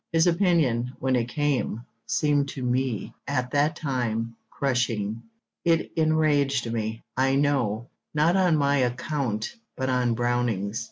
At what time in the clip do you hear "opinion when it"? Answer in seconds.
0.25-1.27